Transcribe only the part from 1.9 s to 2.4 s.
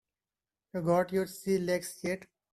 yet?